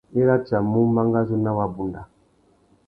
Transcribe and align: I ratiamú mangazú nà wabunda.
I 0.19 0.21
ratiamú 0.27 0.79
mangazú 0.95 1.35
nà 1.43 1.51
wabunda. 1.57 2.01